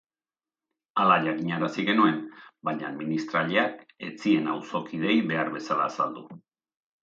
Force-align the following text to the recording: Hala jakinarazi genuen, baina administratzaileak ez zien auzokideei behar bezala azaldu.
Hala 1.01 1.17
jakinarazi 1.27 1.85
genuen, 1.89 2.17
baina 2.69 2.89
administratzaileak 2.89 3.87
ez 4.09 4.13
zien 4.27 4.53
auzokideei 4.57 5.19
behar 5.33 5.57
bezala 5.61 5.91
azaldu. 5.95 6.29